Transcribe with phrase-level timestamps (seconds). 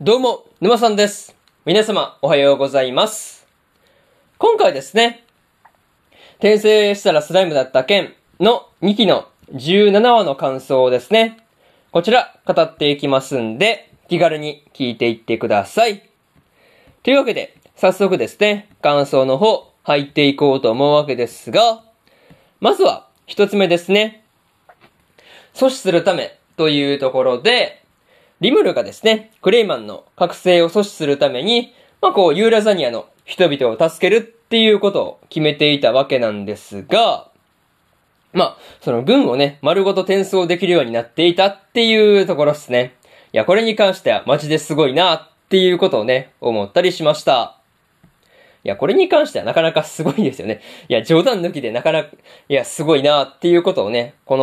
[0.00, 1.34] どうも、沼さんです。
[1.64, 3.48] 皆様、おはようございます。
[4.38, 5.24] 今回ですね、
[6.36, 11.38] 転生したらスライムだった件の2期の17話の感想をですね、
[11.90, 16.08] こちら語っていきますんで、気軽に聞いていってください。
[17.02, 21.82] というわけで、早速ですね、感想の方入っていこうと思うわけですが、
[22.60, 24.22] まずは一つ目ですね。
[25.54, 27.82] 阻止するためというところで、
[28.40, 37.28] リムルがですね、クレイマンの覚醒を阻止するために、まあこう、ユーラザニアの人々を助けるっていうことを決めていたわけなんですが、
[38.32, 42.94] まあ、その軍をね、丸ごと転送できるようになっていたっていうところですね。
[43.32, 47.58] いや、これに関してはマジですごいなっていうことをね、思ったりしました。
[48.64, 50.60] いや、これに関してはなかなかすごいですよね。
[50.88, 52.10] いや、冗談抜きでなかなか、
[52.48, 54.36] いや、すごいなっていうことをね、こ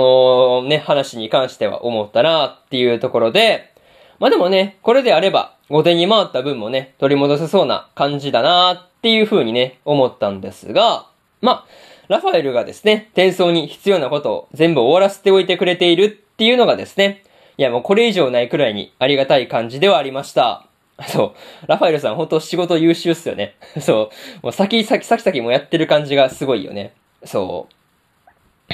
[0.63, 3.74] のね、話に関しては思ったなっていうところで、
[4.19, 11.07] まあでもね、これであれば、後手に回った分もね、取り戻せそうな感じだなっていう風にね、思ったんですが、
[11.41, 11.65] まあ、
[12.07, 17.23] ラファエルがですね、転送に必要なことを全部終わらせておいてくれているっていうのがですね、
[17.57, 20.67] いやもうこれ以上ないくらいにありがたい感じではありました。
[21.07, 21.67] そう。
[21.67, 23.55] ラファエルさん本当仕事優秀っすよね。
[23.81, 24.11] そ
[24.41, 24.43] う。
[24.43, 26.93] もう先先先々もやってる感じがすごいよね。
[27.23, 28.73] そう。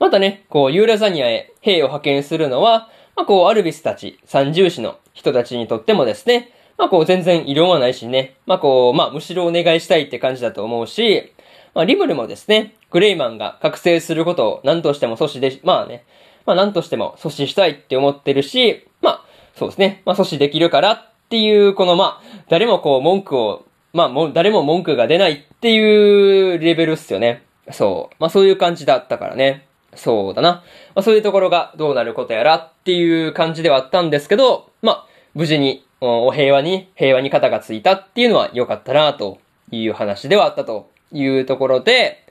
[0.00, 11.32] またね、こう、ユーラザニアへ兵を派遣するのは、まあ、こう、アルビスたち、三重士の人たちにとってもですね、まあ、こう、全然異論はないしね、まあ、こう、まあ、むしろお願いしたいって感じだと思うし、
[11.74, 16.04] まあ、リムルもですね、グレイマンが覚醒することを何としても阻止で、まあね、
[16.46, 19.24] まあ、何としても阻止したいって思ってるし、まあ、
[19.56, 27.42] そうですね、まあ、阻止できるからっていう、この、まあ、誰もこう、文句を、まあ、も、誰も文句が出ないっていうレベルっすよね。
[27.70, 28.16] そう。
[28.18, 29.66] まあ、そういう感じだったからね。
[29.96, 30.62] そうだな。
[30.94, 39.38] まあ、そういうところがどうなることやらっていう感じではあったんですけど、まあ、無事に、お平和に、平和に肩がついたっていうのは良かったなと
[39.70, 42.26] いう話ではあったというところで、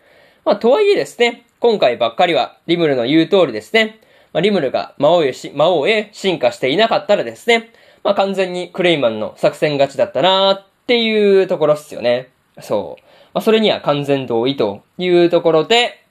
[0.45, 3.99] まあ、とはいえですね、今回ばっかりはリムルの言う通りですね、
[4.33, 7.71] まあ、リムルが魔王へし、魔王へ進化していなかったらですね、
[8.03, 12.29] まあ、完全にクレイマンの作戦勝ちだったなっていうところっすよね。
[12.61, 13.03] そう。
[13.33, 16.02] まあ、それには完全同意というところで、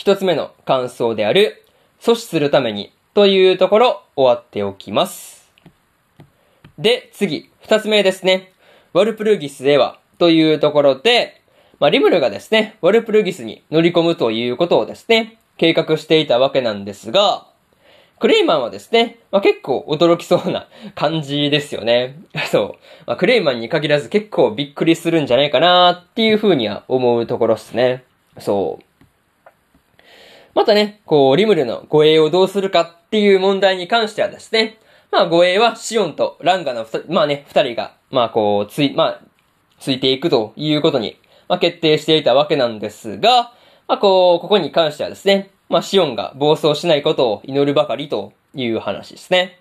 [0.00, 1.62] 一つ目の感想である、
[2.00, 5.52] 阻止するためにというところ終わっておきます。
[6.78, 8.50] で、次、二つ目ですね。
[8.94, 11.42] ワルプルギスへはというところで、
[11.80, 17.46] まあ、リムルがですね、ワルプルギスに乗り込むということをですね、計画していたわけなんですが、
[18.20, 22.18] クレイマンはですね、まあ、結構驚きそうな感じですよね。
[22.50, 22.72] そう。
[23.04, 28.02] まあ、クレイマンに限らず結構びっくりするんじゃないかなっていうふうには思うところですね。
[28.38, 28.89] そう。
[30.54, 34.78] またね、こう、リムルの護衛をどうするかっていう問題に関してはですね、
[35.10, 39.20] まあ護衛はシオンとランガの二人まあね、二人が、まあこう、つい、まあ、
[39.78, 41.16] ついていくということに、
[41.48, 43.52] まあ決定していたわけなんですが、
[43.88, 49.60] まあこう、ここに関してはですね、まあシオンが暴走しないことを祈るばかりという話ですね。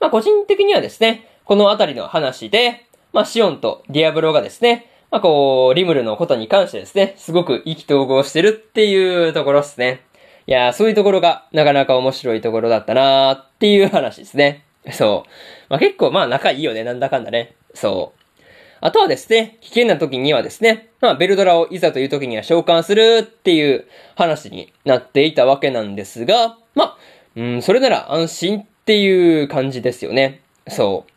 [0.00, 10.00] まあ個人的にはですね、このあたりの話で、まあシオンとディアブロがですね、まあこう、リムルのことに関してですね、すごく意気投合してるっていうところですね。
[10.48, 14.64] いやー、そういうところがなかなか面白いところだったなーっていう話ですね。
[14.90, 15.30] そう。
[15.68, 17.54] まあ結構まあ仲いいよね、なんだかんだね。
[17.74, 18.42] そう。
[18.80, 23.86] あとはですね、危険な時にはですね、まあベルドラをいざという時には召喚するっていう
[24.16, 26.96] 話になっていたわけなんですが、まあ、
[27.36, 30.40] うん、それなら安心っていう感じですよね。
[30.66, 31.12] そう。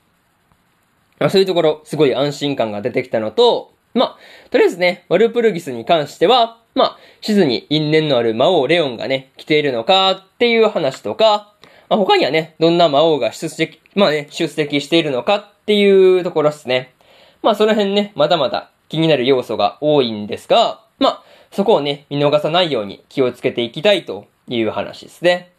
[1.19, 11.53] まあそういうところ、すごい安心感が出てきたのと、まあ、とりあえずね、ワルプルギスに関しては、まあ、地図に因縁のある魔王レオンがね、来ているのかっていう話とか、
[11.89, 16.93] まあ、他にはね、どんな魔王が出席、まあね、出席しているのかっていうところですね。
[17.41, 25.53] まあ、その辺ね、まだまだ気になる要素が多いんですが、まあ、そこをね、見逃さないように気をつけていきたいという話ですね。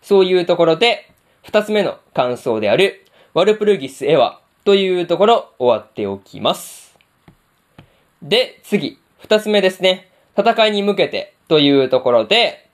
[0.00, 1.10] そういうところで、
[1.42, 3.04] 二つ目の感想である、
[3.34, 6.87] ワルプルギスエワというところ終わっておきます。
[8.22, 10.08] で、次、二つ目ですね。
[10.36, 12.68] 戦いに向けてというところで、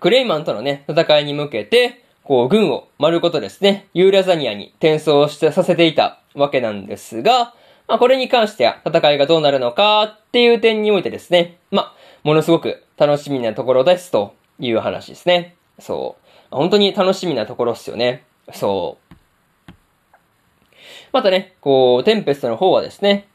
[0.00, 7.54] クレイマンとのね、戦いに向けて、こう、軍を丸ごとですね、ユーラザニアに転送してさせていたわけなんですが、
[7.86, 15.56] まあ、これに関しては戦いがどうなるのかっていう点においてですね、まあ、ものすごく楽しみなところですという話ですね。
[15.78, 16.24] そう。
[16.50, 18.24] 本当に楽しみなところっすよね。
[18.52, 19.72] そう。
[21.12, 23.27] またね、こう、テンペストの方はですね、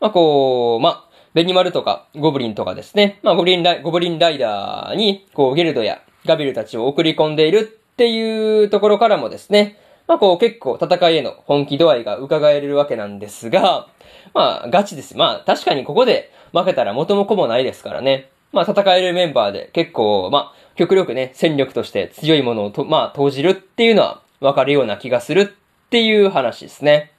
[0.00, 1.04] まあ、こう、まあ、
[1.34, 9.78] ベニマルとかゴブリンとかですね、まあ、ゴブリンライゴブリンライダーに、こう、ゲルドやガビルたちを送り込んでいるっていうところからもですね、
[10.08, 13.88] まあこう結構戦いへの本気度合いが伺えるわけなんですが、
[14.34, 15.16] まあガチです。
[15.16, 18.30] まあ確かにここで負けたら元も子もないですからね。
[18.52, 27.12] まあ戦えるメンバーで結構、まあ極力ね、戦力として強いものをと、まあ投じるっていうのはわかるような気がするっていう話ですね。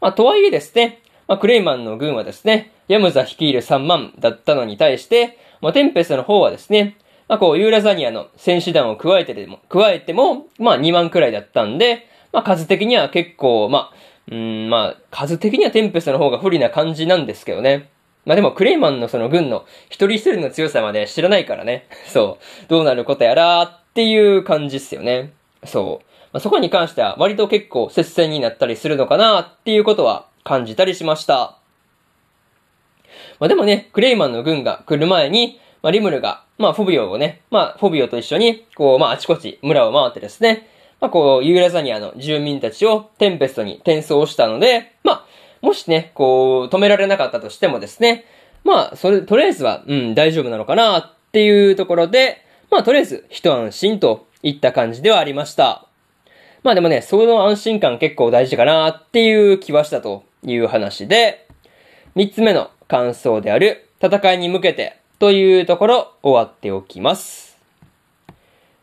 [0.00, 6.96] まあとはいえですね、まあクレイマンの軍はですね、ヤムザ率いる3万だったのに対して、まあテンペストの方はですね、
[7.28, 13.92] まあこうユーラザニアの戦士団を加えてでも、加えても、まあ2万くらいだったんで、まあ数的には結構、まあ、
[14.32, 17.90] うん、まあ数的にはテンペストの方が不利な感じなんですけどね。
[18.24, 21.88] まあでもクレイマンのその軍の一人一人の強さまで知らないからね。
[22.08, 22.68] そう。
[22.68, 25.32] どうなることやらっていう感じっすよね。
[25.64, 26.04] そう。
[26.32, 31.58] まあ、そこに関しては割と結構接戦になったりするのかなっていうことは感じたりしました。
[33.40, 40.68] まあでもね、クレイマンの軍が来る前に、まあリムルが、まあフォビオをね、まあフォビオと一緒に、こう、まああちこち村を回ってですね、
[41.00, 45.26] まあこう、ユーラザニアの住民たちをテンペストに転送したので、まあ、
[45.62, 48.24] もしね、こう、止められなかったとしてもですね、
[48.64, 55.88] まあ、それ、とりあえずは、うん、大丈夫なのかなっていうところで、まあ、とりあえず、一安心といった感じではありました。
[56.62, 61.46] まあでもね、その安心感結構大事かなっていう気はしたという話で、
[62.14, 67.58] 三つ目の感想である、戦いに向けてというところ、終わっておきます。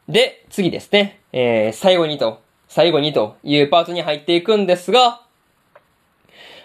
[0.07, 5.21] で、次ですね、えー、最後にと、最後にというパートに入っていくんですが、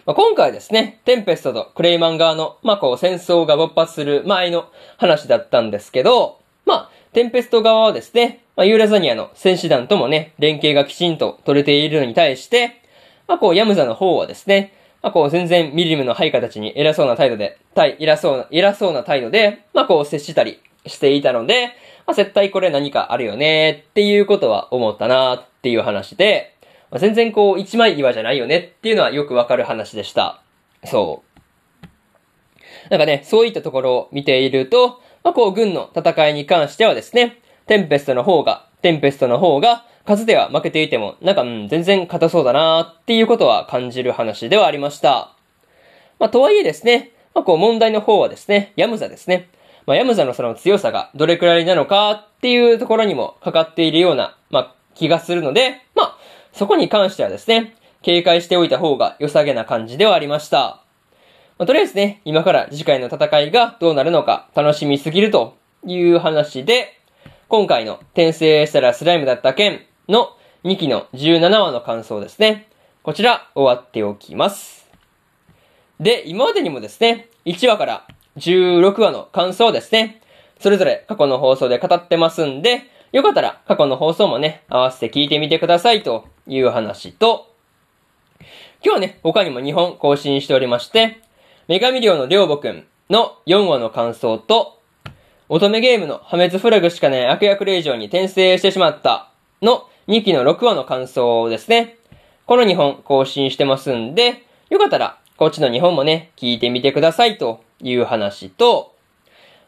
[0.06, 12.82] まあ、今回ですね、テンペストとクレイマン側の、まあ、こう、戦争が勃発する前の話だったんですけど、まあ、テンペスト側はですね、まあ、ユーラザニアの戦士団ともね、連携がきちんと取れているのに対して、
[13.26, 21.68] まあ、こう、ヤムザの方はですね、まあ、こう、全然ミリムの配下たちに偉そうな態度で、対、偉そうな、偉そうな態度で、まあ、こう、接したりしていたので、
[22.06, 26.54] まあ、絶対これ何かあるよねっていうことは思ったなっていう話で、
[26.90, 30.42] まあ、全然こう、一枚岩じゃないよねっていうのはよくわかる話でした。
[30.84, 31.30] そう。
[32.90, 45.34] なんかね、そういったところを見ていると、まあ、こう、軍の戦いに関してはですね、テンペストの方が、テンペストの方が、数では負けていても、なんか、うん、全然硬そうだなっていうことは感じる話ではありました。
[46.18, 49.48] まあ、とはいえですね、まあ、こう、問題の方はですね、ヤムザですね。
[49.86, 56.18] まあ、ヤムザのその強さがどれくらいなのかっていうところにもかかっているような、まあ、気がするので、まあ、
[56.52, 60.82] そこに関してはですね、警戒しておいた方が良さげな感じではありました。
[61.58, 65.56] まあ、とりあえずね、今から次回の戦いがどうなるのか楽しみすぎると
[65.86, 66.98] いう話で、
[67.48, 72.68] 今回の転生したらスライムだった件の2期の17話の感想ですね。
[73.02, 74.90] こちら終わっておきます。
[76.00, 80.20] で、今までにもですね、1話から16話の感想ですね、
[80.58, 87.54] それぞれ過去の放送で語ってますんで、よかったら過去の放送もね、合わせて聞いてみてくださいという話と、
[88.82, 91.20] 今日はね、他にも2本更新しておりまして、
[91.68, 94.80] 女神寮の寮母くんの4話の感想と、
[95.48, 99.30] 乙女ゲームの破滅フラグしかない悪役令状に転生してしまった
[99.60, 101.96] の2期の6話の感想ですね。
[102.44, 108.96] この2本更新してますんで、よかったらこっちの2本もね、聞いてみてくださいという話と、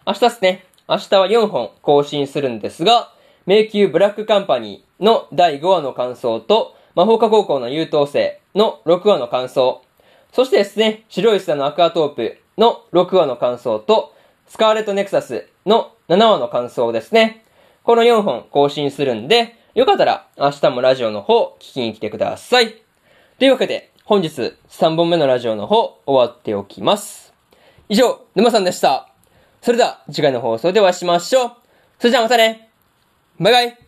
[0.05, 3.13] 明日ですね、明日は4本更新するんですが、
[3.47, 9.81] 迷宮ブラックカンパニーの第5話の感想と、魔法科高校の優等生の6話の感想、
[10.33, 14.13] そしてですね、白い砂のアクアトープの6話の感想と、
[14.49, 17.45] スカーレットネクサスの7話の感想ですね。
[17.85, 22.83] この4本更新するんで、よかったら明日もラジオの方聞きに来てください。
[23.39, 24.29] というわけで、本日
[24.69, 27.33] 3本目のラジオの方終わっておきます。
[27.89, 29.09] 以上、沼さんでした。
[29.63, 31.53] それでは次回の放送でお会いしましょう。
[31.99, 32.69] それじゃあまたね
[33.41, 33.82] バイバイ